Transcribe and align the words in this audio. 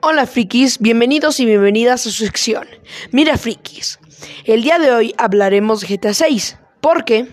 Hola 0.00 0.26
frikis, 0.26 0.78
bienvenidos 0.78 1.40
y 1.40 1.46
bienvenidas 1.46 2.06
a 2.06 2.10
su 2.10 2.24
sección. 2.24 2.68
Mira 3.12 3.38
frikis, 3.38 3.98
el 4.44 4.62
día 4.62 4.78
de 4.78 4.90
hoy 4.90 5.14
hablaremos 5.16 5.80
de 5.80 5.96
GTA 5.96 6.12
6, 6.12 6.58
porque 6.80 7.28